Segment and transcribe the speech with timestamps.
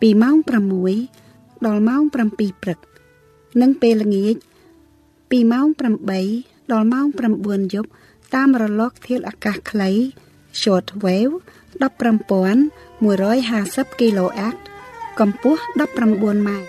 [0.00, 0.36] ពីម៉ោង
[1.00, 2.14] 6ដល់ម៉ោង7
[2.62, 2.78] ព្រឹក
[3.60, 4.36] និងពេលល្ងាច
[5.30, 5.66] ពីម៉ោង
[6.20, 7.06] 8ដល់ម៉ោង
[7.40, 7.90] 9យប់
[8.34, 9.90] តាមរលកធាតុអាកាសខ្លី
[10.60, 11.34] short wave
[11.80, 14.56] 15150 kHz
[15.18, 16.68] កម្ពស់19ម៉ែត្រ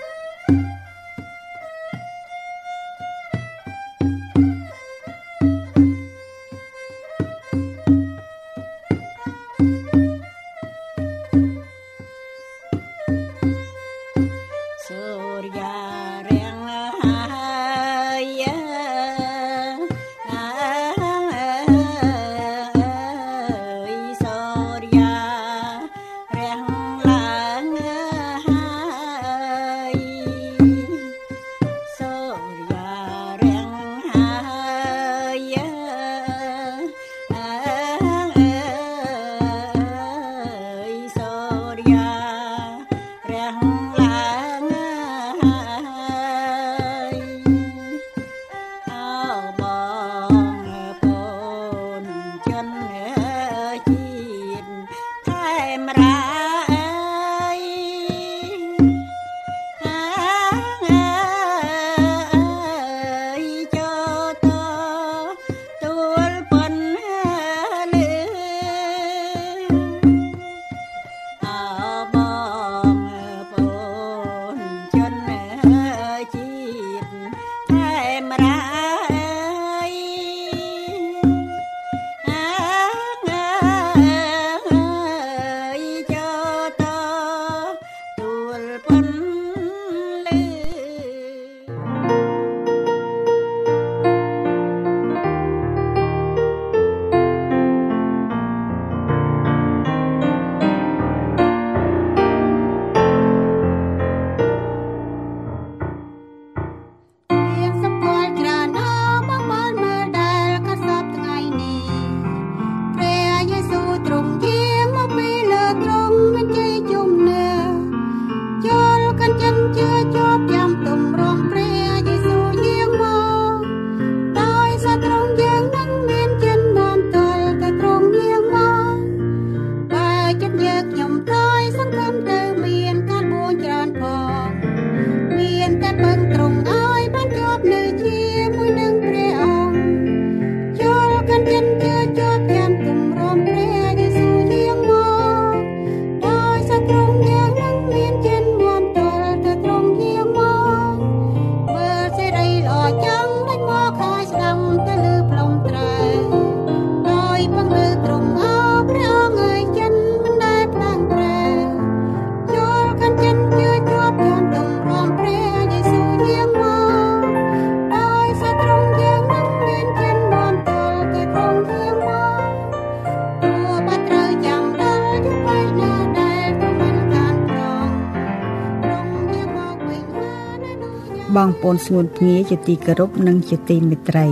[181.74, 184.28] នស្ងួនភ្ងាជាទីគោរពនិងជាទីមេត្រី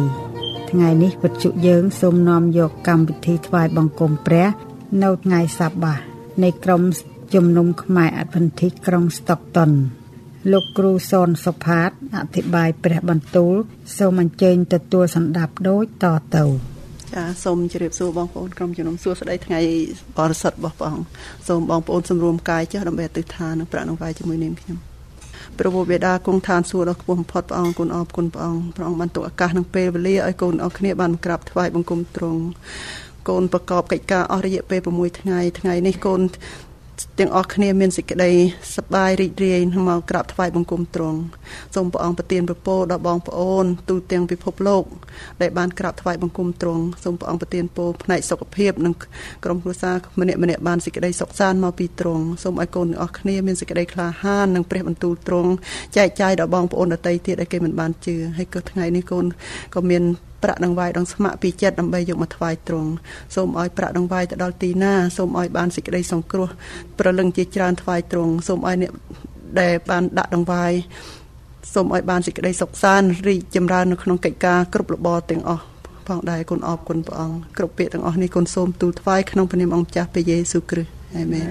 [0.69, 4.47] ថ្ងៃនេះវិទ្យុយើងសូមនាំយកកម្មវិធីថ្វាយបង្គំព្រះ
[5.03, 5.99] នៅថ្ងៃសបាស
[6.43, 6.81] នៃក្រុម
[7.33, 9.71] ជំនុំខ្មែរអត្តនធិក្រុងស្តុកតុន
[10.51, 13.55] លោកគ្រូសនសុផាតអធិប្បាយព្រះបន្ទូល
[13.97, 16.05] សូមអញ្ជើញទទួលសម្ដាប់ដូចត
[16.35, 16.45] ទៅ
[17.13, 19.59] ចាសូមជម្រាបសួរបងប្អូនក្រុមជំនុំសួស្តីថ្ងៃ
[20.17, 21.07] បរិសុទ្ធរបស់ព្រះអង្គ
[21.47, 24.88] សូមបងប្អូនសម្រួមកាយចុះដើម្បីអធិដ្ឋាននិងប្រាក់នឹងវាយជាមួយនាងខ្ញុំ
[25.59, 32.41] ព្រះវរបិតាគង់ឋានសួគ៌ដ៏ខ្ពស់បំផុតព្រះអង្គគុណអរគុណព្រះអង្គព្រះអង្គបានទុកឱកាសនិងពេលវេលាឲ្យកូនអរគ្នាបានក្រាបថ្វាយបង្គំទ្រង់
[33.29, 36.21] កូនប្រកបកិច្ចការអស់រយៈពេល6ថ្ងៃថ្ងៃនេះកូន
[37.19, 38.31] ទាំងអស់គ្នាមានសេចក្តី
[38.75, 41.19] សប្បាយរីករាយមកក្រាបថ្វាយបង្គំទ្រង់
[41.75, 44.83] សូមព្រះអង្គប្រទានពរដល់បងប្អូនទូទាំងពិភពលោក
[45.41, 48.93] ដែលបានក្រាបថ្វាយបង្គំទ្រង់សូមព្រះអង្គប្រទានពរផ្នែកសុខភាពនិង
[49.43, 55.51] ក្រុមគ្រួសារម្នាក់ម្នាក់បានសេចក្តីសុខសាន្តមកពីទ្រង់សូមឲ្យកូនទាំងអស់គ្នាមានសេចក្តីក្លាហាននិងព្រះបន្ទូលទ្រង់
[55.97, 59.25] ចែកចាយដល់បងប្អូនដទៃទៀតដែលគេមិនបានជឿហើយក៏ថ្ងៃនេះកូន
[59.75, 60.03] ក៏មាន
[60.43, 62.89] ប្រាក់ដង្វាយដងស្ម័គ្រពីចិត្តដើម្បីយកមកថ្វាយទ្រង់
[63.35, 66.49] សូមឲ្យប្រាក់ដង្វាយទៅដល់ទីណាសូមឲ្យបានសេចក្តីសង្គ្រោះ
[66.99, 68.91] ប្រលឹងជាច្រើនថ្វាយទ្រង់សូមឲ្យអ្នក
[69.59, 70.71] ដែលបានដាក់ដង្វាយ
[71.73, 75.63] សូមឲ្យបានសេចក្តីសុខសាន្តរីកចម្រើននៅក្នុងកិច្ចការគ្រប់របរទាំងអស់
[76.07, 81.47] ផងដែរគុណអបគុណព្រះអង្គគ្រប់ពាក្យទាំងអស់នេះគុណសូមទូលថ្វាយក្នុងព្រះនាមអង្គម្ចាស់ព្រះយេស៊ូវគ្រីស្ទអាមែន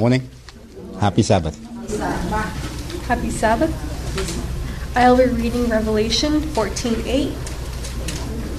[0.00, 0.22] morning.
[1.00, 1.56] Happy Sabbath.
[3.08, 3.72] Happy Sabbath.
[4.96, 7.32] I'll be reading Revelation 14:8.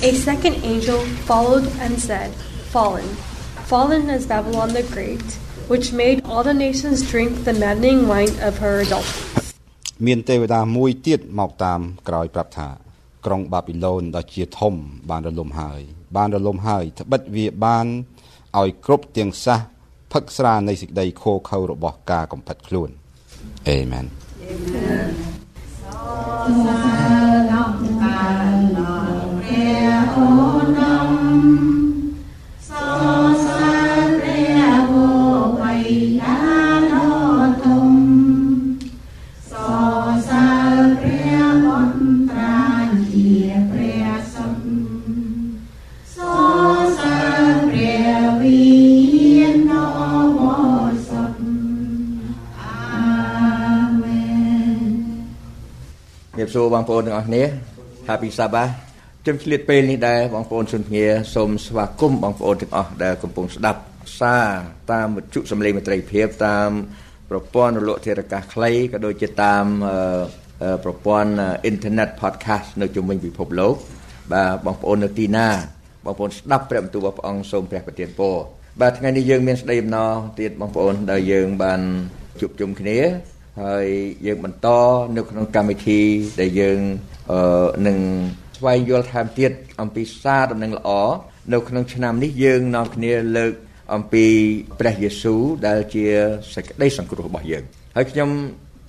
[0.10, 1.00] A second angel
[1.30, 2.30] followed and said,
[2.74, 3.10] "Fallen,
[3.72, 5.28] fallen is Babylon the Great,
[5.68, 9.48] which made all the nations drink the maddening wine of her adulteries."
[10.06, 12.69] មានទេវតាមួយទៀតមកតាមក្រោយប្រាប់ថា
[13.25, 14.74] ក្រុងបាប៊ីឡូនដ៏ជាធំ
[15.10, 15.81] បានរលំហើយ
[16.16, 17.86] បានរលំហើយត្បិតវាបាន
[18.60, 19.58] ឲ្យគ្រប់ទាំងសះ
[20.12, 22.91] ផឹកស្រានៃសេចក្តីខូខើរបស់ការកំផិតខ្លួន
[23.69, 24.06] អេមែន
[26.47, 27.02] ជំរា
[56.55, 57.43] សួរបងប្អូនទាំងអស់គ្នា
[58.09, 58.73] Happy Sabbath
[59.27, 63.81] ជំឆ្លៀតពេលនេះដែរបងប្អូនសុនភ្ងាសូមស្វាគមន៍បងប្អូនទាំងអស់ដែលកំពុងស្ដាប់
[64.21, 64.49] សារ
[64.93, 66.69] តាមវិទ្យុសំឡេងមេត្រីភាពតាម
[67.31, 69.97] ប្រព័ន្ធរលកធារកាសខ្លីក៏ដូចជាតាមអឺ
[70.63, 71.31] អឺប្រព័ន្ធ
[71.65, 73.75] អ៊ីនធឺណិត podcast នៅជុំវិញពិភពលោក
[74.32, 75.49] បាទបងប្អូននៅទីណា
[76.05, 78.37] បងប្អូនស្ដាប់ព្រះបន្ទូលរបស់ព្រះអង្គសូមព្រះប្រទានពរ
[78.81, 81.81] បាទថ្ងៃនេះយើងមានស្ដីអំណរទៀតបងប្អូនដែលយើងបាន
[82.41, 82.99] ជួបជុំគ្នា
[83.61, 83.87] ហើយ
[84.27, 84.69] យើងបន្ត
[85.17, 86.01] នៅក្នុងកម្មវិធី
[86.41, 86.79] ដែលយើង
[87.31, 87.99] អឺនឹង
[88.59, 90.91] ស្វែងយល់ថែមទៀតអំពីសារដំណឹងល្អ
[91.53, 93.53] នៅក្នុងឆ្នាំនេះយើងនាំគ្នាលើក
[93.94, 94.25] អំពី
[94.81, 96.05] ព្រះយេស៊ូវដែលជា
[96.55, 97.63] សេចក្តីសង្គ្រោះរបស់យើង
[97.97, 98.31] ហើយខ្ញុំ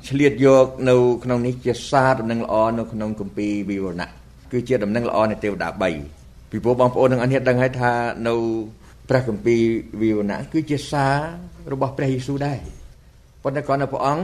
[0.10, 4.10] ឆ្លៀតយកនៅក្នុងនេះជាសារដំណឹងល្អនៅក្នុងគម្ពីរវិវរណៈ
[4.52, 7.92] គឺជាដំណឹងល្អនៃទេវតា3ពីព្រោះបងប្អូនទាំងអស់គ្នាដឹងហើយថា
[8.28, 8.36] នៅ
[9.10, 9.62] ព្រះគម្ពីរ
[10.02, 11.16] វិវរណៈគឺជាសារ
[11.74, 12.60] របស់ព្រះយេស៊ូវដែរ
[13.44, 14.24] ប៉ុន្តែគ្រាន់តែព្រះអង្គ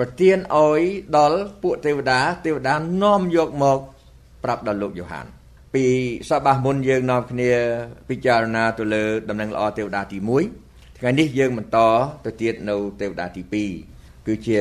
[0.00, 0.82] ប្រទានឲ្យ
[1.16, 3.78] ដល់ពួកទេវតាទេវតានាំយកមក
[4.44, 5.26] ប្រាប់ដល់លោកយ៉ូហាន
[5.74, 5.84] ពី
[6.28, 7.50] សបាសមុនយើងនាំគ្នា
[8.08, 10.18] ពិចារណាទៅលើដំណឹងល្អទេវតាទី
[10.58, 11.78] 1ថ្ងៃនេះយើងបន្ត
[12.24, 13.42] ទៅទៀតនៅទេវតាទី
[13.84, 14.60] 2គឺជា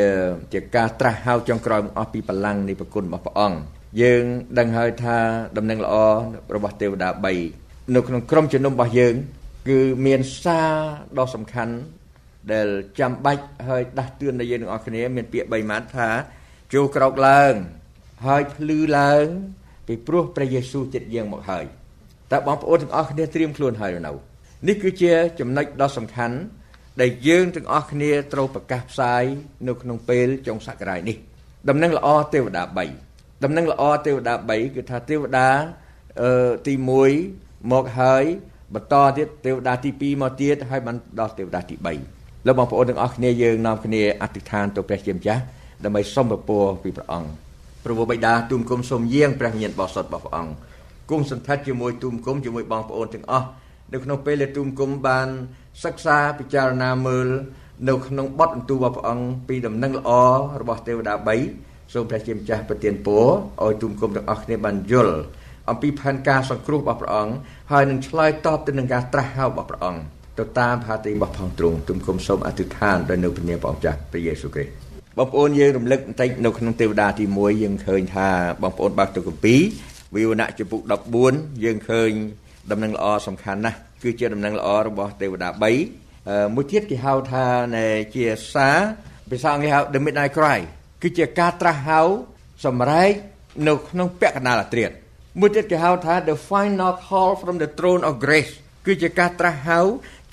[0.54, 3.60] ជាការត្រាស់ហៅចុងក្រោយមកអស់ពីបលាំងនៃប្រគុណរបស់ព្រះអង្គ
[4.02, 4.24] យើង
[4.60, 5.18] ដឹងហើយថា
[5.58, 5.96] ដំណឹងល្អ
[6.56, 7.10] របស់ទេវតា
[7.52, 9.16] 3នៅក្នុងក្រុមជំនុំរបស់យើង
[9.70, 10.72] គឺមានសារ
[11.18, 11.74] ដ៏សំខាន់
[12.54, 12.68] ដែល
[13.00, 16.10] ចាំបាច់ហើយដាស់តឿនដល់យើងទាំងអស់គ្នាមានពាក្យ3ម៉ាត់ថា
[16.74, 17.54] ចូលក្រោកឡើង
[18.26, 19.26] ហើយភ្លឺឡើង
[19.88, 21.66] ពីព្រោះព្រះយេស៊ូវចិត្តយើងមកហើយ
[22.32, 24.14] តើបងប្អូនទាំងអស់គ្នាត្រៀមខ្លួនហើយឬនៅ
[24.68, 26.38] នេះគឺជាចំណុចដ៏សំខាន់
[27.02, 29.24] ដែលយើងទាំងអស់គ្នាត្រូវប្រកាសផ្សាយ
[29.68, 31.18] នៅក្នុងពេលចុងសករាជនេះ
[31.70, 32.64] ដំណឹងល្អទេវតា
[33.04, 35.50] 3ដំណឹងល្អទេវតា3គឺថាទេវតា
[36.22, 36.74] អឺទី
[37.24, 38.24] 1មកហើយ
[38.74, 45.42] បន្តទៀតទេវតាទី2មកទៀតហើយបានដល់ទេវតាទី3 លោកបងប្អូនទាំងអស់គ្នាយើងនាំគ្នាអធិដ្ឋានទៅព្រះជាម្ចាស់
[45.84, 47.30] ដើម្បីសុំពពរពីព្រះអង្គ
[47.84, 50.54] ព្រះវរបិតាទូមគុំសូមយាងព្រះញាណបរិសុទ្ធរបស់ព្រះអង្គ
[51.10, 53.48] គង់សន្តិដ្ឋជាមួយទូមគុំជាមួយបងប្អូនទាំងអស់
[53.94, 55.28] នៅក្នុងពេលដែលទូមគុំបាន
[55.84, 57.28] សិក្សាពិចារណាមើល
[57.90, 60.10] នៅក្នុងបទបន្ទូលរបស់ព្រះអង្គពីដំណឹងល្អ
[60.62, 61.16] របស់ទេវតា
[61.56, 63.26] 3សូមព្រះជាម្ចាស់ប្រទានពរ
[63.64, 65.18] ឲ្យទូមគុំទាំងអស់គ្នាបានយល់
[65.70, 67.34] អំពីផែនការសង្គ្រោះរបស់ព្រះអង្គ
[67.72, 70.02] ហើយនឹងឆ្លើយតបទៅនឹងការត្រាស់ហៅរបស់ព្រះអង្គ
[70.40, 74.74] ទៅតាមផាទីរបស់ផងទ្រង់ទូមគុំសូមអធិដ្ឋានដល់នៅព្រះនាមព្រះអង្គចាស់ព្រះយេស៊ូវគ្រីស្ទ
[75.18, 78.28] បងប្អូនយើងរំលឹកបន្តិចនៅក្នុងទេវតាទី1យើងឃើញថា
[78.62, 79.62] បងប្អូនបើកទៅគម្ពីរ
[80.16, 80.82] វិវណៈចំពុក
[81.22, 82.10] 14យើងឃើញ
[82.72, 85.50] ដំណឹងល្អសំខាន់ណាស់គឺជាដំណឹងល្អរបស់ទេវតា
[86.02, 87.46] 3មួយទៀតគេហៅថា
[88.16, 88.78] ជាសារ
[89.30, 90.60] ភាសាអង់គ្លេសហៅ The Midnight Cry
[91.02, 92.02] គឺជាការត្រាស់ហៅ
[92.66, 93.12] សម្រែក
[93.68, 94.92] នៅក្នុងពាក់កណ្ដាលអាត្រាត
[95.40, 98.54] មួយទៀតគេហៅថា The Final Call from the Throne of Grace
[98.86, 99.80] គឺជាការត្រាស់ហៅ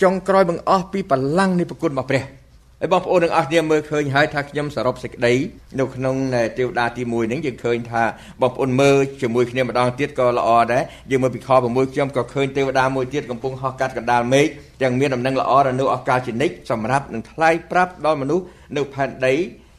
[0.02, 2.24] ចុងក្រោយបង្អស់ពីបល្ល័ង្កនៃព្រះគុណរបស់ព្រះ
[2.80, 5.34] ហើយបងប្អូនទាំងអស់គ្នាមើលឃើញហើយថាខ្ញុំសរុបសេចក្តី
[5.78, 6.16] នៅក្នុង
[6.58, 8.02] ទេវតាទី1នេះយើងឃើញថា
[8.42, 14.46] បងប្អូនមើលជាមួយគ្នាម្ដងទៀតក៏ល្អដែរយើងមើលពីខ6ខ្ញុំក៏ឃើញទេវតាមួយទៀតកំពុងហោះកាត់កណ្ដាលមេឃ
[14.82, 18.44] ទាំងមានដំណឹងល្អដល់នៅអកាលជនិកសម្រាប់នឹងថ្លៃប្រាប់ដល់មនុស្ស
[18.76, 19.34] នៅផែនដី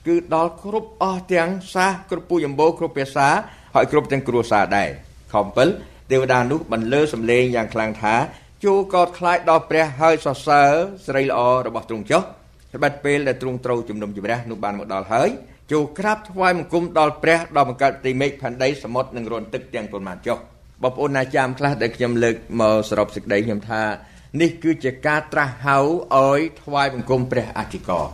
[0.07, 3.27] គឺដល់គ្រប់អស់ទាំងសាសគ្រប់ពូជអម្បូរគ្រប់ភាសា
[3.75, 4.89] ហើយគ្រប់ទាំងគ្រួសារដែរ
[5.33, 5.35] ខ
[5.73, 8.15] 7ទេវតានោះបន្លឺសំឡេងយ៉ាងខ្លាំងថា
[8.63, 10.71] ជួកោតខ្លាចដល់ព្រះហើយសរសើរ
[11.07, 12.21] ស្រីល្អរបស់ទ្រង់ចុះ
[12.75, 15.29] ត្បិតពេលដែលទ្រង់ត្រូវជំនុំជម្រះនោះបានមកដល់ហើយ
[15.71, 20.37] ចូលក្រាបថ្វាយបង្គំដល់ព្រះដល់បង្កើតទីមេឃផែនដីសមុទ្រនិងរន្ធទឹកទាំងប៉ុន្មានចុះ
[20.83, 23.81] បងប្អូនណាចាំខ្លះដែលខ្ញុំលើកមកសរុបសេចក្តីខ្ញុំថា
[24.41, 25.77] នេះគឺជាការត្រាស់ហៅ
[26.15, 28.05] ឲ្យថ្វាយបង្គំព្រះអធិការ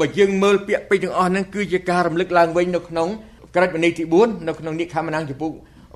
[0.00, 3.08] បើយើងមើលពាក្យពេចន៍ទាំងអស់ហ្នឹងគឺជាការរំលឹកឡើងវិញនៅក្នុង
[3.54, 5.52] ក្រឹតវិន័យទី4នៅក្នុងនិខមណាំងចំពុក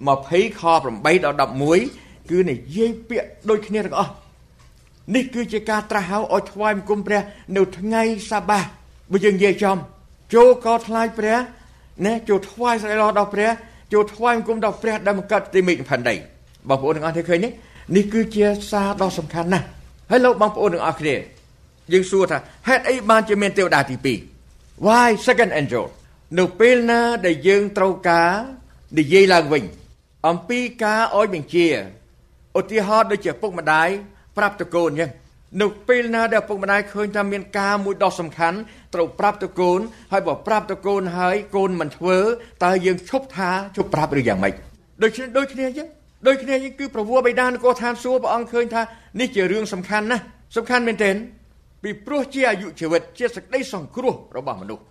[0.06, 0.62] 20ខ
[0.94, 4.12] 8ដល់11 គឺនិយាយពាក្យដូចគ្នាទាំងអស់
[5.14, 7.20] នេះគឺជាការត្រាស់ហៅឲ្យថ្វាយបង្គំព្រះ
[7.56, 8.60] នៅថ្ងៃសាបា
[9.12, 9.76] បើយើងនិយាយចំ
[10.34, 11.36] ចូលកោថ្លាយព្រះ
[12.06, 13.50] ណាចូលថ្វាយស្រីល្អដល់ព្រះ
[13.92, 16.14] ចូលថ្វាយបង្គំដល់ព្រះដែលបង្កើតទីមេឃផែនដី
[16.68, 17.52] បងប្អូនទាំងអស់គ្នាឃើញនេះ
[17.96, 19.66] នេះគឺជាសារដ៏សំខាន់ណាស់
[20.10, 21.14] ហើយលោកបងប្អូនទាំងអស់គ្នា
[21.92, 23.96] យើងសួរថាហេតុអីបានជាមានទេវតាទី
[24.42, 25.84] 2 Why second angel
[26.38, 28.30] នៅពេលណាដែលយើងត្រូវការ
[28.98, 29.64] និយាយឡើងវិញ
[30.28, 31.66] អំពីការអោយបញ្ជា
[32.58, 33.88] ឧទាហរណ៍ដូចជាពុកម្ដាយ
[34.36, 35.10] ប្រាប់តកូនអញ្ចឹង
[35.62, 38.58] នៅពេលណាដែលពុកម្ដាយឃើញថាមានការមួយដ៏សំខាន់
[38.94, 39.78] ត្រូវប្រាប់តកូន
[40.12, 42.16] ហើយបើប្រាប់តកូនហើយកូនមិនធ្វើ
[42.64, 44.54] តើយើងឈប់ថាឈប់ប្រាប់ឬយ៉ាងម៉េច
[45.02, 45.88] ដូចគ្នាដូចគ្នាអញ្ចឹង
[46.26, 48.82] ដូចគ្នាយើងគឺប្រវត្តិបិតានគរឋានសួគ៌ព្រះអង្គឃើញថា
[49.20, 50.22] នេះជារឿងសំខាន់ណាស់
[50.56, 51.14] សំខាន់មែនទែន
[51.82, 54.82] ពីព្រោះជាអាយុជីវិតជាសក្តីសង្គ្រោះរបស់មនុស្ស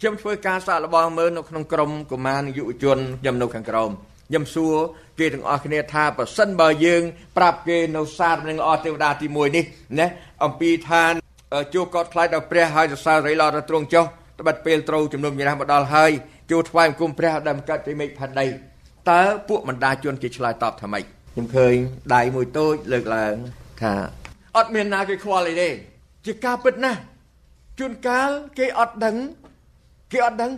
[0.00, 3.90] ខ្ញុំធ្វើការសាកល្បងមើលនៅក្នុងក្រុមកុមារយុវជនខ្ញុំនៅខាងក្រោម
[4.28, 4.74] ខ្ញុំសួរ
[5.18, 7.02] គេទាំងអស់គ្នាថាប្រសិនបើយើង
[7.36, 9.64] ប្រាប់គេនៅសារនឹងល្អទេវតាទី1នេះ
[9.98, 10.06] ណា
[10.44, 11.12] អំពីឋាន
[11.74, 14.04] ជួកតខ្លាចដល់ព្រះហើយសរសើររីឡដល់ទ្រង់ចុះ
[14.40, 16.12] ត្បិតពេលត្រូវជំនុំជម្រះមកដល់ហើយ
[16.50, 18.46] ជួថ្វាយអង្គមព្រះដែលបង្កើតពីមេឃផែនដី
[19.10, 21.02] តើពួកបណ្ដាជនគេឆ្លើយតបថាម៉េច
[21.32, 21.74] ខ្ញុំឃើញ
[22.14, 23.34] ដៃមួយតូចលើកឡើង
[23.82, 23.94] ថា
[24.56, 25.68] អត់មានណាគេខ្វល់អីទេ
[26.26, 27.00] ជាការពិតណាស់
[27.78, 29.16] ជួនកាលគេអត់ដឹង
[30.12, 30.52] គេអត់ដឹង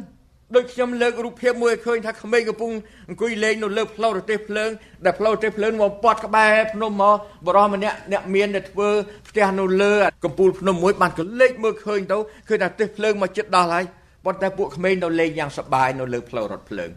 [0.52, 2.72] ដូចខ្ញុំលើករូបភាពមួយឲ្យឃើញថាក្មេងកំពុង
[3.08, 4.70] អង្គុយលេងនៅលើផ្លូវរទេះភ្លើង
[5.04, 8.88] ដែលផ្លូវរទេះភ្លើងមកពាត់ក្បែរភ្នំមកបរោះម្នាក់អ្នកមានដែលធ្វើ
[9.28, 13.84] ផ្ទះនៅលើកំពូលភ្នំមួយបានក៏លេចមើលឃើញទៅឃើញថាទេសភ្លើងមកចិត្តដល់ហើយ
[14.24, 16.90] ប៉ុន្តែពួកក្មេងនៅលេងយ៉ាងសប្បាយនៅលើផ្លូវរថភ្លើង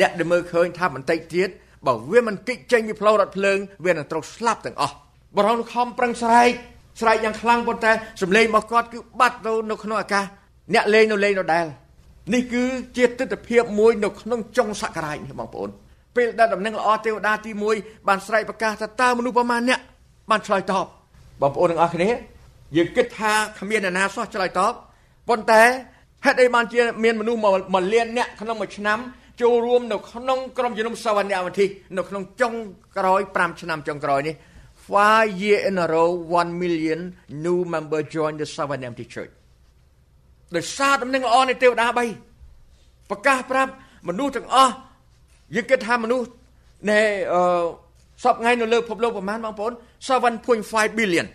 [0.00, 1.48] អ្នកដែលមើលឃើញថាបន្តិចទៀត
[1.86, 4.94] បើវាមិនគិចចេញពីផ្លូវរថភ្លើងវានឹងត្រូវស្លាប់ទាំងអស់
[5.36, 6.50] បរោះខំប្រឹងស្រែក
[7.00, 7.92] ស្រែកយ៉ាងខ្លាំងប៉ុន្តែ
[8.22, 10.24] សម្លេងរបស់គាត់គឺបាត់ទៅនៅក្នុងអាកាស
[10.74, 11.66] អ្នកលេងនៅលេងដដែល
[12.34, 12.62] នេះគឺ
[12.96, 15.70] ជាទស្សនវិជ្ជាមួយនៅក្នុងចុងសករាជនេះបងប្អូន
[16.16, 19.80] ពេលដែលដំណឹងល្អទេវតាទី1បានស្រែកប្រកាសថាតើមនុស្សប្រមាណអ្នក
[20.30, 20.86] បានឆ្លើយតប
[21.40, 22.10] បងប្អូនទាំងអស់គ្នា
[22.76, 24.72] យើងគិតថាគ្មានអ្នកណាសោះឆ្លើយតប
[25.28, 25.62] ប៉ុន្តែ
[26.24, 28.98] ហេតុអីបានជាមានមនុស្សមួយលានអ្នកក្នុងមួយឆ្នាំ
[29.42, 32.54] ចូលរួមនៅក្នុងក្រុមជំនុំសវនកម្មវិធីនៅក្នុងចុង
[32.96, 34.34] ក្រោយ5ឆ្នាំចុងក្រោយនេះ
[34.88, 36.10] 5 year in a row
[36.40, 37.00] 1 million
[37.44, 39.39] new member join the Savanamti Church
[40.56, 41.86] ដោយសារដំណឹងល្អនៃទេវតា
[42.48, 43.72] 3ប្រកាសប្រាប់
[44.08, 44.72] មនុស្សទាំងអស់
[45.54, 46.26] យើងគិតថាមនុស្ស
[46.88, 47.00] ណែ
[47.32, 47.40] អឺ
[48.22, 49.72] សពថ្ងៃនៅលើពិភពលោកប្រហែលបងប្អូន
[50.34, 51.26] 7.5 billion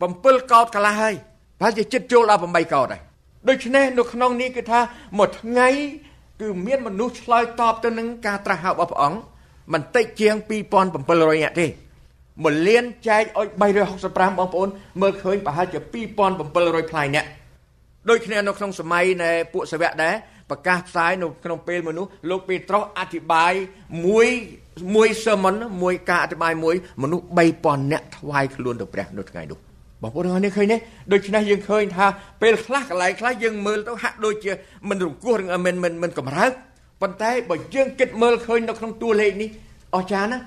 [0.00, 1.14] 7កោតកន្លះហើយ
[1.58, 3.02] ប្រហែលជាចិត្តចូលដល់8កោតហើយ
[3.48, 4.80] ដូច្នេះនៅក្នុងនេះគឺថា
[5.18, 5.68] មួយថ្ងៃ
[6.40, 9.18] គឺមានមនុស្សឆ្លើយតបទៅនឹងការត្រាស់ហៅរបស់ព្រះអង្គ
[9.72, 10.34] មិនតិចជាង
[10.88, 11.66] 2700នាក់ទេ
[12.16, 13.48] 1លានចែកឲ្យ
[13.92, 14.68] 365បងប្អូន
[15.00, 15.78] មើលឃើញប្រហែលជា
[16.34, 17.28] 2700ផ្លាយនាក់
[18.08, 20.14] ដូចគ្នានៅក្នុងសម័យនៃពួកសាវកដែរ
[20.50, 23.52] ប្រកាសផ្សាយនៅក្នុងពេលមនុស្សលោកពេត្រុសអធិប្បាយ
[24.06, 24.28] មួយ
[24.94, 27.24] មួយ sermon មួយការអធិប្បាយមួយមនុស្ស
[27.58, 29.58] 3000នាក់ថ្វាយខ្លួនទៅព្រះនៅថ្ងៃនោះ
[30.02, 30.76] បងប្អូនទាំងអស់នេះឃើញទេ
[31.12, 32.06] ដូច្នេះយើងឃើញថា
[32.42, 34.52] ពេលខ្លះកន្លែងខ្លះយើងមើលទៅហាក់ដូចជា
[34.88, 36.52] មិនរង្គោះឬមិនមិនមិនកម្រើក
[37.02, 39.48] ប៉ុន្តែបើយើងគិតមើលឃើញនៅក្នុងតួលេខនេះ
[39.94, 40.44] អស្ចារ្យណាស់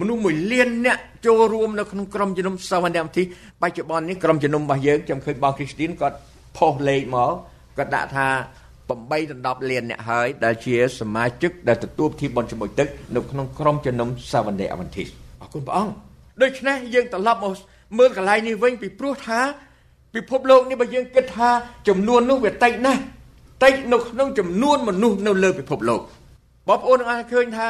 [0.00, 3.22] មនុស្សមួយលានអ្នកចូលរួមនៅក្នុងក្រុមជំនុំសាវណ្ណមទី
[3.62, 6.16] បច្ចុប្បន្ននេះក្រុមជំនុំរបស់យើងខ្ញុំឃើញបងគ្រីស្ទីនគាត់
[6.56, 7.32] ផុសលេខមក
[7.78, 8.28] គាត់ដាក់ថា
[8.88, 15.06] 8ដល់10លានអ្នកហើយដែលជាសមាជិកដែលទទួលពិធីបុណ្យជាមួយទឹកនៅក្នុងក្រុមជំនុំសាវណ្ណអវន្តិស
[15.40, 15.92] អរគុណព្រះអង្គ
[16.42, 17.52] ដូច្នេះយើងត្រឡប់មក
[17.98, 19.40] មើលកន្លែងនេះវិញពីព្រោះថា
[20.14, 21.50] ពិភពលោកនេះបើយើងគិតថា
[21.88, 23.00] ចំនួននោះវាតិចណាស់
[23.64, 26.00] តិចនៅក្នុងចំនួនមនុស្សនៅលើពិភពលោក
[26.68, 27.68] បងប្អូននឹងអាចឃើញថា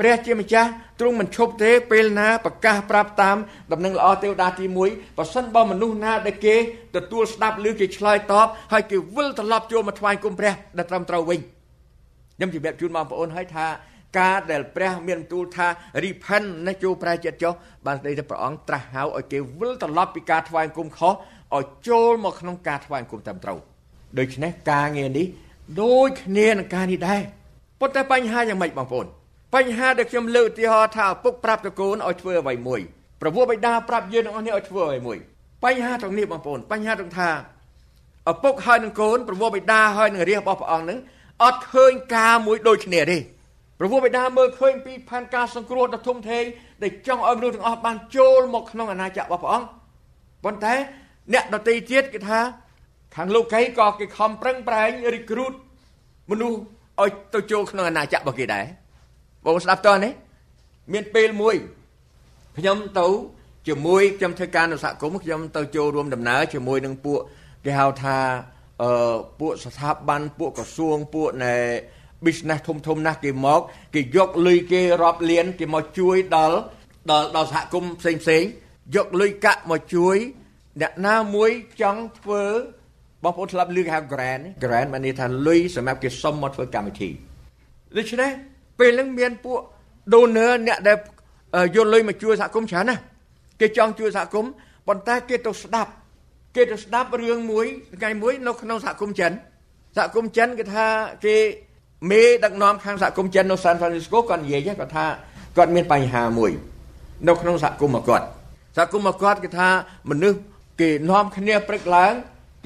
[0.00, 3.36] ព្រះជាម្ចាស់ទ្រង់មិនឈប់ទេពេលណាប្រកាសប្រាប់តាម
[3.72, 6.56] ដំណឹងល្អទេវតាទី1បើសិនបើមនុស្សណាដែលគេ
[6.96, 11.40] ទទួលស្ដាប់ឬគេឆ្លើយតបហើយគេវិលត្រឡប់ចូលមកថ្វាយគុំព្រះដែលត្រឹមត្រូវវិញ
[12.36, 13.66] ខ្ញុំជម្រាបជូនបងប្អូនហើយថា
[14.18, 15.66] ការដែលព្រះមានបន្ទូលថា
[16.04, 17.52] repent ណាចូលប្រែចិត្តចុះ
[17.86, 21.14] បានស្ដីទៅព្រះអង្គត្រាស់ហៅឲ្យគេវិលត្រឡប់ពីការថ្វាយគុំខុស
[21.56, 23.58] ឲ្យចូលមកក្នុងការថ្វាយគុំត្រឹមត្រូវ
[24.18, 25.26] ដូច្នេះការងារនេះ
[25.82, 27.20] ដូចគ្នានឹងការនេះដែរ
[27.80, 29.06] ប៉ុន្តែបញ្ហាយ៉ាងម៉េចបងប្អូន
[29.54, 32.80] បញ្ហាដែលខ្ញុំលើកឧទាហរណ៍ថាឪពុកប្រាប់តកូនឲ្យធ្វើអ្វីមួយ
[33.20, 35.18] ប្រពោះបិតាប្រាប់យើងទាំងអស់នេះឲ្យធ្វើអ្វីមួយ
[35.64, 37.30] បញ្ហាត្រង់នេះបងប្អូនបញ្ហាត្រង់ថា
[38.30, 40.98] ឪពុកហើយនឹងកូនប្រពោះបិតាហើយនឹងរាជរបស់ព្រះអង្គនឹង
[41.44, 43.18] អត់ឃើញការមួយដូចគ្នាទេ
[43.78, 46.44] ប្រពោះបិតាមើលឃើញពីផែនការសង្គ្រោះដ៏ធំធេង
[46.82, 49.68] ដែលចង់ឲ្យមនុស្សទាំងអស់បានចូលមកក្នុងអាណាចក្ររបស់ព្រះអង្គ
[50.44, 50.74] ប៉ុន្តែ
[51.32, 52.40] អ្នកដទៃទៀតគេថា
[53.16, 55.52] ខាងលោកីក៏គេខំប្រឹងប្រែងរីគ្រូត
[56.30, 56.58] មនុស្ស
[57.02, 58.64] ឲ្យទៅចូលក្នុងអាណាចក្ររបស់គេដែរ
[59.44, 60.12] បងស្ដាប់តើនេះ
[60.92, 61.56] មានពេលមួយ
[62.58, 63.06] ខ្ញុំទៅ
[63.68, 67.18] ជាមួយខ្ញុំធ្វើការនៅសហគមន៍ខ្ញុំទៅចូលរួមដំណើរជាមួយនឹងពួក
[67.64, 68.18] គេហៅថា
[68.82, 71.56] អឺពួកស្ថាប័នពួកក្រសួងពួកណែ
[72.24, 73.60] business ធំធំណាស់គេមក
[73.94, 76.56] គេយកលុយគេរាប់លានគេមកជួយដល់
[77.10, 78.42] ដល់ដល់សហគមន៍ផ្សេងផ្សេង
[78.96, 80.16] យកលុយកាក់មកជួយ
[80.80, 81.50] អ្នកណាមួយ
[81.80, 82.44] ចង់ធ្វើ
[83.24, 87.10] បងប្អូនធ្លាប់ឮគេហៅ grant grant មានន័យថាលុយសម្រាប់គេសុំមកធ្វើកម្មវិធី
[87.96, 88.30] ដូច្នេះ
[88.80, 89.60] ពេលហ្នឹងមានពួក
[90.12, 90.96] donor អ្នកដែល
[91.76, 93.00] យកលុយមកជួយសហគមន៍ច្រើនណាស់
[93.60, 94.50] គេចង់ជួយសហគមន៍
[94.88, 95.90] ប៉ុន្តែគេទៅស្ដាប់
[96.56, 97.66] គេទៅស្ដាប់រឿងមួយ
[97.98, 99.32] ថ្ងៃមួយនៅក្នុងសហគមន៍ចិន
[99.96, 100.86] សហគមន៍ចិនគេថា
[101.26, 101.36] គេ
[102.10, 105.06] មេដឹកនាំខាងសហគមន៍ចិននៅ San Francisco គាត់និយាយគាត់ថា
[105.56, 106.50] គាត់មានបញ្ហាមួយ
[107.28, 108.26] នៅក្នុងសហគមន៍របស់គាត់
[108.76, 109.68] សហគមន៍របស់គាត់គេថា
[110.10, 110.38] មនុស្ស
[110.80, 112.12] គេនាំគ្នាព្រឹកឡើង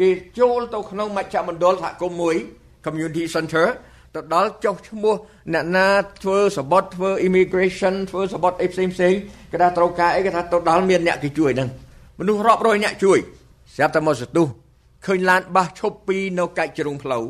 [0.00, 2.36] គេចូលទៅក្នុងមជ្ឈមណ្ឌលសហគមន៍មួយ
[2.84, 3.66] community center
[4.14, 5.14] ទៅដល់ចុះឈ្មោះ
[5.54, 5.86] អ្នកណា
[6.22, 9.12] ធ្វើសបត់ធ្វើ immigration ធ្វើសបត់អីផ្សេងផ្សេង
[9.52, 11.68] គេថាត្រូវការអីគេថាទៅដល់មានអ្នកគេជួយហ្នឹង
[12.20, 13.18] មនុស្សរាប់រយអ្នកជួយ
[13.74, 14.46] ស្រាប់តែមកសទុះ
[15.06, 17.24] ឃើញឡានបាសឈប់ពីនៅកាច់ជ្រុងផ្លូវ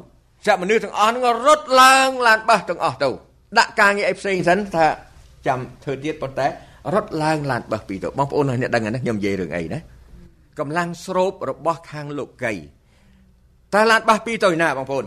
[0.44, 3.11] ស្រាប់មនុស្សទាំងអស់ហ្នឹងរត់ឡើងឡានបាសទាំងអស់ទៅ
[3.59, 4.87] ដាក់ការងារអីផ្សេងសិនថា
[5.47, 6.47] ចាំធ្វើទៀតប៉ុន្តែ
[6.94, 9.79] រត់ឡើងឡានបាសពីទៅបងប្អូនអ្នកដឹងណាខ្ញុំនិយាយរឿងអីណា
[10.59, 12.55] កម្លាំងស្រូបរបស់ខាងលោកី
[13.75, 15.05] តែឡានបាសពីទៅណាបងប្អូន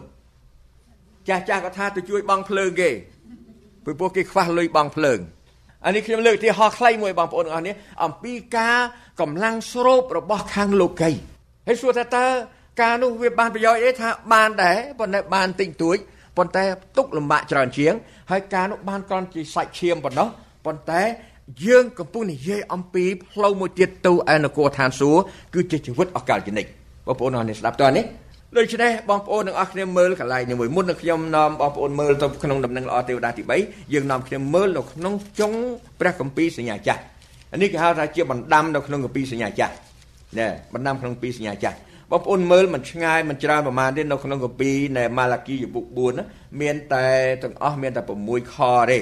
[1.29, 2.89] ចាស់ចាស់ក៏ថាទៅជួយបងភ្លើងគេ
[3.85, 5.19] ពីព្រោះគេខ្វះលុយបងភ្លើង
[5.85, 8.77] អានេះខ្ញុំលើកឧទាហរណ៍ខ្លីមួយបងប្អូនទាំងអស់នេះអំពីការ
[9.21, 11.11] កម្លាំងស្រូបរបស់ខាងលោកី
[11.67, 12.25] ហើយសួរថាតើ
[12.81, 15.97] ការនោះវាបានប្រយោជន៍អីថាបានដែរប៉ុន្តែបានតិចតួច
[16.37, 16.63] ប៉ុន្តែ
[16.97, 17.93] ទុកលំបាកច្រើនជាង
[18.31, 20.27] ហើយការនោះបានគ្រាន់ជាសាច់ឈាមប៉ុណ្ណោះ
[20.65, 21.01] ប៉ុន្តែ
[21.65, 25.19] យើងកំពុងនិយាយអំពីផ្លូវមួយទៀតទៅឯនគរឋានសួគ៌
[25.53, 26.65] គឺជាជីវិតអកលជនិក
[27.07, 28.05] បងប្អូនអរនេះស្ដាប់តើនេះ
[28.57, 35.53] ដូច្នេះបងប្អូនទាំងអស់គ្នាមើលកន្លែងនេះមួយមុននឹងខ្ញុំនាំបងប្អូនមើលទៅក្នុងដំណឹងល្អទេវតាទី3យើងនាំគ្នាមើលនៅក្នុងចុង
[35.99, 37.01] ព្រះគម្ពីរសញ្ញាចាស់
[37.61, 39.73] នេះគេហៅថាជាបណ្ដាំនៅក្នុងគម្ពីរសញ្ញាចាស់
[40.39, 41.77] ណែបណ្ដាំក្នុងគម្ពីរសញ្ញាចាស់
[42.11, 45.85] បងប្អូនមើលមិនឆ្ងាយមិនច្រើនប្រហែលទេនៅក្នុងគម្ពីរនៃម៉ាឡាគីពុក
[46.23, 47.05] 4មានតែ
[47.43, 48.57] ទាំងអស់មានតែ6ខ
[48.91, 48.99] ទេ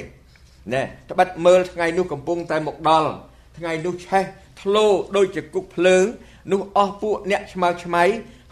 [0.74, 3.10] ណែត្បិតមើលថ្ងៃនោះកំពុងតែមកដល់
[3.58, 4.24] ថ្ងៃនោះឆេះ
[4.62, 6.06] ធ្លោដូចជាគុកភ្លើង
[6.52, 8.04] នោះអស់ពួកអ្នកឆ្មើឆ្មៃ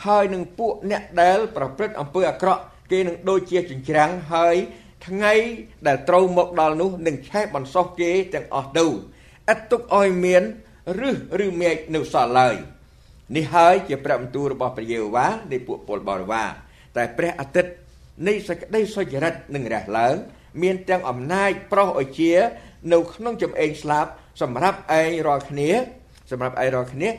[0.06, 4.56] ហើយនឹងពួកអ្នកដែលប្រព្រឹត្តអំពើអាក្រក់គេនឹងដូចជាចិញ្ច្រាំងហើយ
[5.08, 5.34] ថ្ងៃ
[5.88, 10.44] ដែលត្រូវមកដល់នោះនឹងឆេះបន្សោះគេទាំងអស់ទៅឥតទុកឲ្យមាន
[11.00, 12.56] រឹសឬមែកនៅសល់ឡើយ
[13.36, 16.50] នេះហើយជាព្រះបន្ទូលរបស់ព្រះយេហូវ៉ានៃពួកពលបរិវារ
[16.98, 17.72] តែព្រះអាទិត្យ
[18.28, 20.16] នៃសេចក្តីសុចរិតនឹងរះឡើង
[20.64, 22.34] មានទាំងអំណាចប្រោសឲ្យជា
[22.94, 24.10] នៅក្នុងចំអេងស្លាប់
[24.42, 25.70] សម្រាប់ឯងរាល់គ្នា
[26.32, 27.10] សម្រាប់ឯងរាល់គ្នា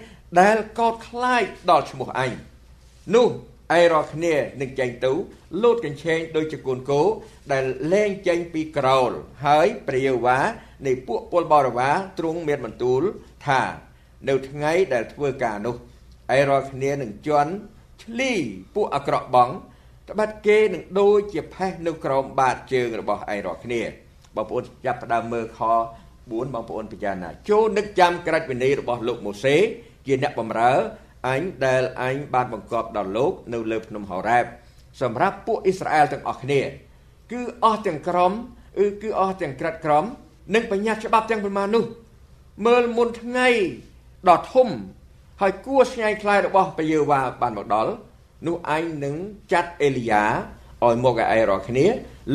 [0.41, 2.33] ដែលកោតខ្លាចដល់ឈ្មោះឯង
[3.13, 3.29] នោះ
[3.79, 5.13] ឯរាល់គ្នានឹងចេញទៅ
[5.63, 7.03] លោតកញ្ឆេងដូចជាកូនគោ
[7.53, 9.11] ដែលលែងចេញពីក្រោល
[9.47, 10.41] ហើយព្រះយេហូវ៉ា
[10.87, 13.03] នៃពួកពលបរិវារទ្រង់មានបន្ទូល
[13.47, 13.63] ថា
[14.29, 15.77] នៅថ្ងៃដែលធ្វើការនោះ
[16.37, 17.53] ឯរាល់គ្នានឹងជន់
[18.03, 18.33] ឆ្លី
[18.75, 19.51] ពួកអាក្រក់បង
[20.11, 23.83] ត្បិតគេនឹងដូចជាផេះនៅក្រោមបាតជើងរបស់ឯរាល់គ្នា
[24.37, 29.57] បងប្អូនចាប់ផ្ដើមមើលខ4បងប្អូនពិចារណាចូលនឹកចាំក្រាច់វិន័យរបស់លោកម៉ូសេ
[30.07, 30.73] ជាអ្នកបម្រើ
[31.27, 34.45] អញដែលអញបានបង្គាប់ដល់លោកនៅលើភ្នំហោរ៉ែប
[35.01, 36.61] សម្រាប់ពួកអ៊ីស្រាអែលទាំងអស់គ្នា
[37.33, 38.33] គឺអស់ទាំងក្រុម
[38.79, 40.05] គឺគឺអស់ទាំងក្រាត់ក្រុម
[40.55, 41.85] និងបញ្ញត្តិច្បាប់ទាំងប៉ុន្មាននោះ
[42.67, 43.49] មើលមុនថ្ងៃ
[44.29, 44.69] ដ៏ធំ
[45.41, 47.93] ហើយគួរស្ញាយខ្លាយរបស់ព្រះយេហូវ៉ាបានមកដល់
[48.47, 49.15] នោះអញនឹង
[49.53, 50.25] ចាត់អេលីយ៉ា
[50.83, 51.87] ឲ្យមកឲ្យឯរាល់គ្នា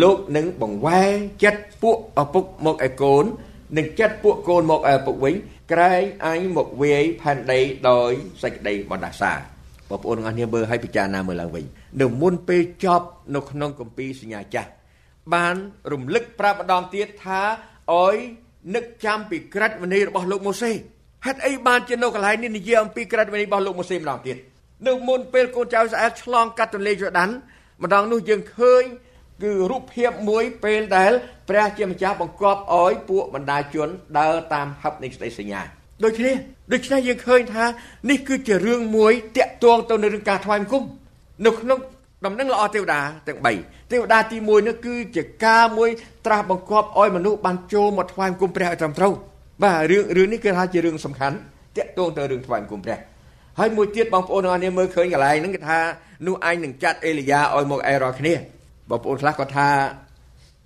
[0.01, 1.11] លោកនឹងបង្វែរ
[1.43, 3.23] ចិត្តពួកឪពុកមកឲ្យកូន
[3.77, 5.35] និងចិត្តពួកកូនមកឲ្យឪពុកវិញ
[5.71, 8.11] ក្រែងអញមកវាយផែនដីដោយ
[8.43, 9.33] សេចក្តីបណ្ដាសា
[9.89, 11.65] បងប្អូនទាំងអស់គ្នាមើលឲ្យពិចារណាមើលឡើងវិញ
[12.01, 14.69] នៅមុនពេលចប់នៅក្នុងគម្ពីរសញ្ញាចាស់
[15.33, 15.55] បាន
[15.91, 17.41] រំលឹកប្រាប់ម្ដងទៀតថា
[17.91, 18.15] ឲ្យ
[18.75, 20.71] នឹកចាំពីក្រិតវិន័យរបស់លោកម៉ូសេ
[21.25, 24.37] ហេតុអីបានជានៅកន្លែងនេះនិយាយអំពីក្រិតវិន័យរបស់លោកម៉ូសេម្ដងទៀត
[24.87, 27.29] នៅមុនពេលកូនចៅស្អែកឆ្លងកាត់ទន្លេយូដាន
[27.83, 28.83] ម្ដងនោះយើងឃើញ
[29.43, 31.11] គឺរូបភាពមួយពេលដែល
[31.49, 35.61] ព្រះជាម្ចាស់បង្គាប់ឲ្យពួកបណ្ដាជនដើរតាមហັບនៃសេចក្តីសញ្ញា
[36.03, 36.31] ដូចគ្នា
[36.73, 37.65] ដូច្នេះយើងឃើញថា
[38.09, 40.83] នេះគឺជារឿងមួយតាក់ទងទៅនឹងរឿងការថ្វាយបង្គំ
[41.45, 41.79] នៅក្នុង
[42.25, 45.89] ដំណឹងល្អទេវតាទាំង3ទេវតាទី1នោះគឺជាការមួយ
[46.25, 49.13] ត្រាស់បង្គាប់ឲ្យមនុស្សបានចូលមកថ្វាយបង្គំព្រះឲ្យត្រឹមត្រូវ
[49.63, 51.35] បាទរឿងរឿងនេះគឺថាជារឿងសំខាន់
[51.77, 52.97] តាក់ទងទៅរឿងថ្វាយបង្គំព្រះ
[53.59, 55.79] ហើយមួយទៀតបងប្អូនទាំងអស់គ្នាមើលឃើញកន្លែងហ្នឹងគេថា
[56.27, 58.33] នោះអញនឹងចាត់អេលីយ៉ាឲ្យមកអែរាល់គ្នា
[58.89, 59.69] បងប្អូនខ្លះគាត់ថា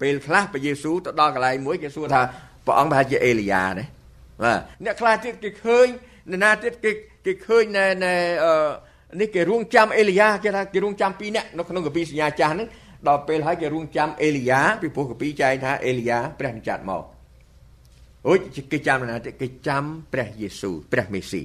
[0.01, 2.21] ពេលខ្លះព្រះយេស៊ូវទៅដល់កន្លែងមួយគេសួរថា
[2.65, 3.85] ព្រះអង្គប្រហែលជាអេលីយ៉ាណា
[4.43, 5.87] បាទអ្នកខ្លះទៀតគេឃើញ
[6.31, 6.91] នរណាទៀតគេ
[7.25, 8.53] គេឃើញណែណែអឺ
[9.21, 12.67] នេះគេរួងចាំអេលីយ៉ាគេថាគេរួងចាំពីរនាក់នៅក្នុងកាពីសញ្ញាចាស់ហ្នឹង
[13.07, 17.03] ដល់ពេលហើយគេរួងចាំអេលីយ៉ាពីព្រោះកាពីចែងថាអេលីយ៉ាព្រះនឹងចាត់មក
[18.27, 18.37] អូយ
[18.73, 19.83] គេចាំនរណាទៀតគេចាំ
[20.13, 21.41] ព្រះយេស៊ូវព្រះមេស៊ី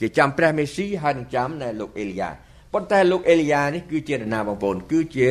[0.00, 2.30] គេចាំព្រះមេស៊ីហើយនឹងចាំនៅលោកអេលីយ៉ា
[2.72, 5.30] ប៉ុន្តែលោកអេលីយ៉ានេះគឺជានរណាបងប្អូនគឺជា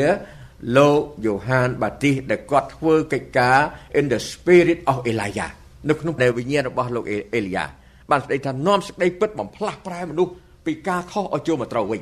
[0.77, 3.57] លោកយ៉ូហានបាទីសដែលគាត់ធ្វើកិច្ចការ
[3.99, 5.51] in the spirit of Elijah
[5.89, 7.65] នៅក្នុងនៃវិញ្ញាណរបស់លោកអេលីយ៉ា
[8.11, 10.31] បានស្ដីថានាំសេចក្តីពិតបំផ្លាស់ប្រែមនុស្ស
[10.65, 12.01] ពីការខុសឲ្យចូលមកត្រូវវិញ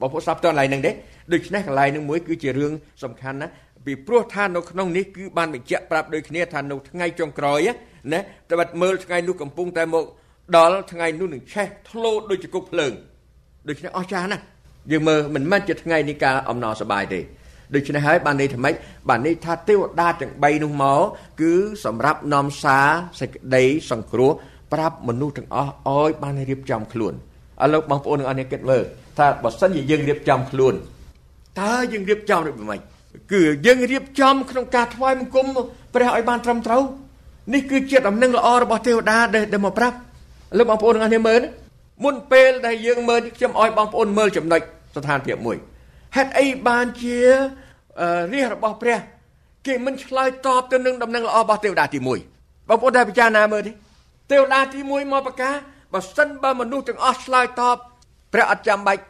[0.00, 0.92] បងប្អូនស្ដាប់តើកន្លែងហ្នឹងទេ
[1.32, 3.48] ដូច្នេះកន្លែងហ្នឹងមួយគឺជារឿងសំខាន់ណា
[3.86, 7.68] ពីព្រោះថានៅក្នុងនេះគឺបានបញ្ជាក់ប្រាប់ដូចគ្នាថានៅថ្ងៃចុងក្រោយ
[8.12, 10.04] ណាតែបាត់មើលថ្ងៃនោះកំពុងតែមក
[10.56, 12.92] ដល់ថ្ងៃនោះនឹងឆេះធ្លោដូចជាគុកភ្លើង
[13.68, 14.44] ដូច្នេះអស្ចារ្យណាស់
[14.90, 17.20] យើងមើលមិនមែនជាថ្ងៃនៃការអំណរសប្បាយទេ
[17.74, 18.74] ដូច្នេះហើយបានន័យថាម៉េច
[19.08, 21.00] បានន័យថាទេវតាទាំង3នោះមក
[21.40, 21.52] គឺ
[21.84, 22.88] សម្រាប់នាំសារ
[23.20, 24.32] សេចក្តីសង្គ្រោះ
[24.72, 27.14] ប្រាប់មនុស្សទាំងអស់ឲ្យបានរៀបចំខ្លួន
[27.62, 28.82] ឥឡូវបងប្អូនទាំងអស់នេះគិតមើល
[29.18, 30.74] ថាបើសិនជាយើងរៀបចំខ្លួន
[31.60, 32.80] តើយើងរៀបចំដូចម៉េច
[33.32, 35.46] គឺយើងរៀបចំក្នុងការថ្វាយបង្គំ
[35.94, 36.82] ព្រះឲ្យបានត្រឹមត្រូវ
[37.54, 41.40] នេះគឺជាដំណឹងល្អរបស់ទេវតាដែលមកប្រាប់ឥឡូវបងប្អូនទាំងអស់នេះមើល
[42.04, 44.60] មុនពេលដែលយើងមើលខ្ញុំឲ្យបងប្អូនមើលចំណុច
[44.96, 45.56] ស្ថានភាពមួយ
[46.16, 47.18] ហេតុអីបានជា
[48.32, 48.98] រាជរបស់ព្រះ
[49.66, 52.06] គេមិនឆ្លើយតបទៅនឹងដំណឹងល្អរបស់ទេវតាទី1
[52.68, 53.72] បងប្អូនដែលពិចារណាមើលទេ
[54.32, 55.54] ទេវតាទី1មកប្រកាស
[55.92, 57.76] បើសិនបើមនុស្សទាំងអស់ឆ្លើយតប
[58.32, 59.02] ព្រះអត់ចាំបាច់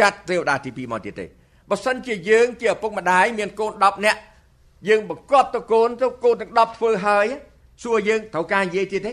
[0.00, 1.26] ចាត់ទេវតាទី2មកទៀតទេ
[1.70, 4.20] បើសិនជាយើងជាឪពុកម្ដាយមានកូន10នាក់
[4.88, 7.26] យើងបង្កប់ទៅកូនទៅកូនទាំង10ធ្វើហើយ
[7.82, 9.12] សួរយើងត្រូវការនិយាយទៀតទេ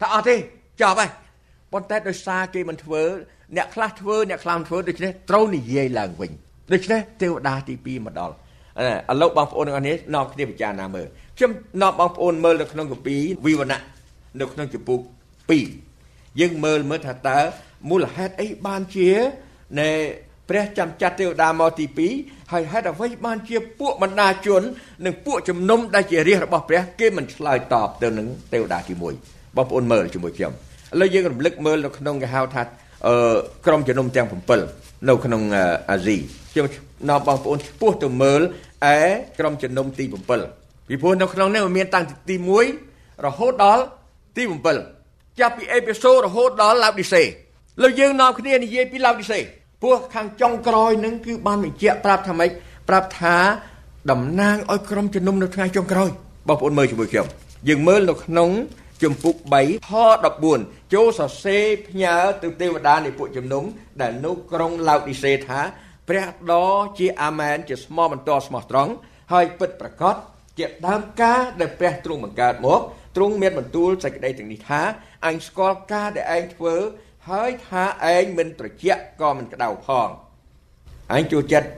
[0.00, 0.36] ថាអត់ទេ
[0.80, 1.10] ចប់ហើយ
[1.72, 3.02] ប៉ុន្តែដោយសារគេមិនធ្វើ
[3.56, 6.30] អ្នកខ្លះធ្វើអ្នកខ្លះមិនធ្វើដូច្នេះត្រូវនិយាយឡើងវិញ
[6.72, 8.34] ដូច្នេះទេវតាទី2មកដល់
[8.80, 8.82] ឥ
[9.20, 11.06] ឡូវបងប្អូនទាំងអស់នេះនាំគ្នាពិចារណាមើល
[11.36, 11.50] ខ្ញុំ
[11.82, 13.80] នាំបងប្អូនមើលនៅក្នុងគម្ពីរវិវណៈ
[14.40, 15.00] នៅក្នុងជំពូក
[15.70, 17.38] 2យើងមើលមើលថាតើ
[17.90, 19.10] មូលហេតុអីបានជា
[19.80, 19.90] នៃ
[20.48, 21.84] ព្រះចាំចាត់ទេវតាមកទី
[22.18, 24.62] 2ហើយហេតុអ្វីបានជាពួកបណ្ដាជន
[25.04, 30.54] និងពួកជំនុំដែលជារាជរបស់ព្រះគេមិនឆ្លើយតបទៅនឹងទេវតាទី1បងប្អូនមើលជាមួយខ្ញុំឥ
[31.00, 32.62] ឡូវយើងរំលឹកមើលនៅក្នុងគេហៅថា
[33.06, 34.26] អឺក្រុមជំនុំទាំង
[34.68, 35.42] 7នៅក្នុង
[35.90, 36.18] អាស៊ី
[36.54, 36.66] ខ្ញុំ
[37.08, 38.40] នាំបងប្អូនឆ្ពោះទៅមើល
[38.96, 38.98] ឯ
[39.38, 42.36] ក្រុមជំនុំទី7ពីព្រោះនៅក្នុងនេះមានតាំងពីទី
[42.80, 43.82] 1រហូតដល់
[44.36, 44.42] ទី
[44.90, 47.22] 7ចាប់ពីអេពីសូតរហូតដល់ឡាវឌីសេ
[47.82, 49.38] លើយើងនាំគ្នានិយាយពីឡាវឌីសេ
[49.82, 52.50] ព្រោះខាងចុងក្រោយនឹងគឺបានបញ្ជាក់ប្រាប់ថាម៉េច
[52.88, 53.36] ប្រាប់ថា
[54.10, 56.10] តំណាងឲ្យក្រុមជំនុំនៅថ្ងៃចុងក្រោយ
[56.48, 57.26] បងប្អូនមើលជាមួយខ្ញុំ
[57.68, 58.50] យើងមើលនៅក្នុង
[59.02, 59.92] ជំពូក3ខ
[60.42, 63.64] 14ចូលសរសេរផ្ញើទៅទេវតានៃពួកជំនុំ
[64.00, 65.60] ដែលនៅក្រុងឡាវឌីសេថា
[66.08, 68.92] ព្រះដ៏ជាអាមែនជាស្មោះបន្ទាល់ស្មោះត្រង់
[69.32, 70.14] ហើយពិតប្រកប
[70.58, 72.80] ជាដើមការដែលព្រះទ្រង់បង្កើតមក
[73.16, 74.82] ទ្រង់មានបន្ទូលសេចក្តីទាំងនេះថា
[75.26, 76.74] អញស្គាល់ការដែលឯងធ្វើ
[77.30, 80.08] ហើយថាឯងមិនត្រជាក់ក៏មិនក្តៅផង
[81.16, 81.68] ឯងចូលចិត្ត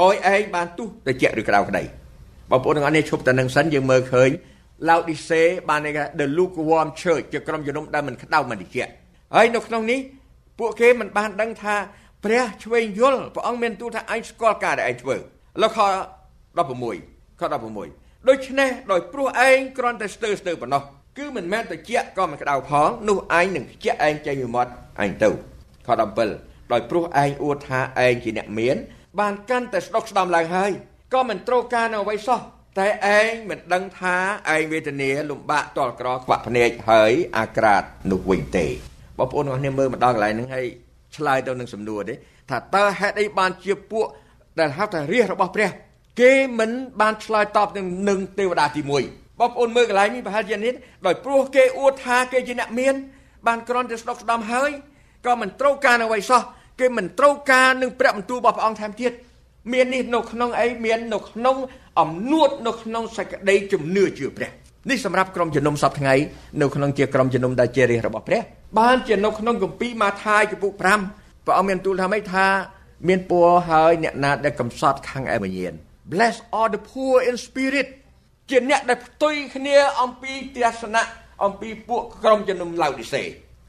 [0.00, 1.82] អោយឯងបានទុះទៅជាឬក្តៅក្តី
[2.50, 4.30] បងប្អូនទាំងអស់នេះឈប់តែនឹងសិនយើងមើលឃើញ
[4.88, 8.88] Laodicea បានគេ the lukewarm church ជាក្រុមជំនុំដែលមិនក្តៅមិនតិច
[9.34, 10.00] ហើយនៅក្នុងនេះ
[10.58, 11.76] ពួកគេមិនបានដឹងថា
[12.24, 15.16] ព្រះឆ្វេងយល់ព្រះអង្គមានទូលថាឯងស្គាល់ការដែលឯងធ្វើ
[15.62, 15.80] លោកខ
[16.60, 17.42] 16ខ
[17.84, 20.82] 16ដូច្នេះដោយព្រោះឯងគ្រាន់តែស្ទើរស្ទើរប៉ុណ្ណោះ
[21.18, 24.70] គឺមិនមែនតិចក៏មិនក្តៅផងនោះឯងនឹងខ្ជាក់ឯងចេញពីមាត់
[25.02, 25.30] ឯងទៅ
[25.86, 25.88] ខ
[26.30, 28.76] 17ដោយព្រោះឯងអួតថាឯងជាអ្នកមាន
[29.20, 30.70] បានកាន់តែស្ដុកស្ដំឡើងហើយ
[31.14, 32.40] ក៏មិនត្រូវការនៅអ្វីសោះ
[32.78, 34.16] តែឯងមិនដឹងថា
[34.54, 38.66] ឯងវេទនាលំបាកតល់ក្រខ្វាក់ភ្នែកហើយអាក្រាតនោះវិញទេ
[39.18, 40.66] បងប្អូនរបស់គ្នាមើលមកដល់កន្លែងហ្នឹងហើយ
[41.16, 42.14] ឆ្លើយទៅនឹងសំណួរទេ
[42.50, 44.06] ថាតើហេតុអីបានជាពួក
[44.60, 45.70] ដែលហៅថារាជរបស់ព្រះ
[46.20, 46.70] គេមិន
[47.00, 50.74] បានឆ្លើយតបនឹងនឹងទេវតាទី1បងប្អូនមើលកន្លែងនេះប្រហែលជានេះ
[51.06, 52.94] ដោយព្រោះគេអួតថាគេជាអ្នកមាន
[53.46, 54.70] បានក្រន់តែស្ដុកស្ដំហើយ
[55.26, 56.42] ក៏មិនត្រូវការអ្វីសោះ
[56.80, 59.12] គេមិនត្រូវការនឹងព្រះបន្ទូលរបស់ព្រះអង្គថែមទៀត
[59.72, 61.56] មាននេះនៅក្នុងអីមាននៅក្នុង
[62.00, 64.50] អំនួតនៅក្នុងសេចក្តីជំនឿជឿព្រះ
[64.90, 66.14] នេះសម្រាប់ក្រុមជំនុំសពថ្ងៃ
[66.60, 68.42] នៅក្នុងជាក្រុមជំនុំដែលជារាជរបស់ព្រះ
[68.78, 70.72] បានជានៅក្នុងគម្ពីរម៉ាថាយចំពុក
[71.08, 72.46] 5ព្រះអង្គមានទូលថាម៉េចថា
[73.08, 75.74] មានពរហើយអ្នកណាដែលកំសត់ខាងឯវិញ្ញាណ
[76.12, 77.88] Bless all the poor in spirit
[78.50, 81.02] ជាអ្នកដែលផ្ទុយគ្នាអំពីទស្សនៈ
[81.44, 83.22] អំពីពួកក្រុមជំនុំឡៅឌីសេ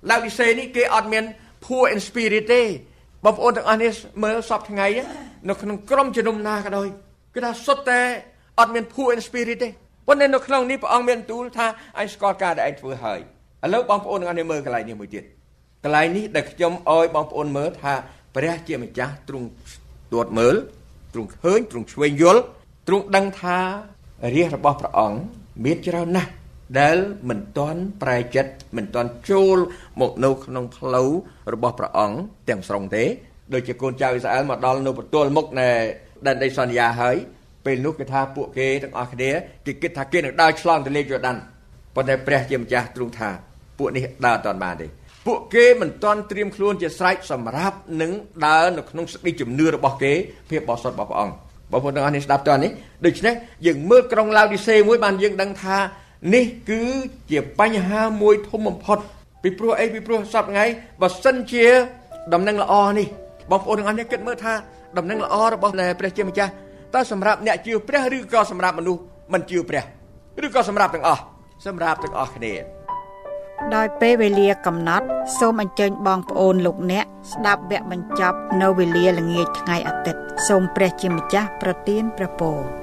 [0.09, 1.23] ឡៅឌីសេនេះគេអត់មាន
[1.65, 2.63] poor in spirit ទេ
[3.25, 3.91] បងប្អូនទាំងអស់នេះ
[4.23, 4.87] មើលសពថ្ងៃ
[5.49, 6.87] នៅក្នុងក្រុមជំនុំណាក៏ដោយ
[7.33, 8.01] គឺថាសុទ្ធតែ
[8.59, 9.69] អត់មាន poor in spirit ទេ
[10.07, 11.67] ប៉ុន្តែនៅក្នុងនេះព្រះអង្គមានទូលថា
[11.99, 13.19] អញស្គាល់ការដែលឯងធ្វើហើយ
[13.65, 15.23] ឥឡូវបងប្អូនទាំងអស់នេះមើលកន្លែងនេះមួយទៀត
[15.83, 17.93] កន្លែងនេះដែលខ្ញុំអោយបងប្អូនមើលថា
[18.35, 19.47] ព្រះជាម្ចាស់ទ្រង់
[20.11, 20.55] ត្រួតមើល
[21.13, 22.41] ទ្រង់ឃើញទ្រង់ឆ្វេងយល់
[22.87, 23.57] ទ្រង់ដឹងថា
[24.35, 25.17] រាជរបស់ព្រះអង្គ
[25.65, 26.31] មានច្រើនណាស់
[26.79, 26.97] ដែល
[27.29, 29.57] មិនទាន់ប្រែចិត្តមិនទាន់ចូល
[30.01, 31.09] មកនៅក្នុងផ្លូវ
[31.53, 32.17] របស់ព្រះអង្គ
[32.49, 33.03] ទាំងស្រុងទេ
[33.53, 35.69] ដូចជាកូនចៅអ៊ីស្រាអែលមកដល់នៅបន្ទាល់មុខនៃ
[36.25, 37.15] ដែនដីសន្យាហើយ
[37.65, 39.31] ពេលនោះគេថាពួកគេទាំងអស់គ្នា
[39.65, 41.37] គេគិតថាគេនឹងដើរឆ្លងទន្លេយ៉ូដាន
[41.95, 43.29] ប៉ុន្តែព្រះជាម្ចាស់ទ្រង់ថា
[43.77, 44.87] ពួកនេះដើរអត់បានទេ
[45.27, 48.11] ពួកគេមិនទាន់ត្រៀមខ្លួនជាស្រេចសម្រាប់នឹង
[48.45, 50.13] ដើរនៅក្នុងសេចក្តីជំនឿរបស់គេ
[50.49, 51.35] ភាពបរិសុទ្ធរបស់ព្រះអង្គ
[51.71, 52.71] បងប្អូនទាំងអស់នេះស្ដាប់តើនេះ
[53.05, 53.33] ដូច្នេះ
[53.65, 55.77] យើងមើលក្រុងឡាវឌីសេមួយបានយើងដឹងថា
[56.35, 56.81] នេះគឺ
[57.31, 58.97] ជាបញ្ហាមួយធំបំផុត
[59.43, 60.65] ពីព្រោះអីពីព្រោះសប្តាហ៍ថ្ងៃ
[61.01, 61.65] បើសិនជា
[62.33, 63.07] ដំណឹងល្អនេះ
[63.51, 64.53] បងប្អូនទាំងអស់នេះគិតមើលថា
[64.97, 66.51] ដំណឹងល្អរបស់ព្រះជាម្ចាស់
[66.93, 69.01] តើសម្រាប់អ្នកជឿព្រះឬក៏សម្រាប់មនុស្ស
[69.33, 69.83] មិនជឿព្រះ
[70.45, 71.21] ឬក៏សម្រាប់ទាំងអស់
[71.65, 72.53] សម្រាប់ទាំងអស់គ្នា
[73.75, 75.05] ដោយពេលវេលាកំណត់
[75.37, 82.82] សូមអញ្ជើញបងប្អូនលោកអ្នកស្ដាប់វគ្គបញ្ចប់នៅវេលាល្ងាចថ្ងៃអាទិត្យសូមព្រះជាម្ចាស់ប្រទានព្រះពរ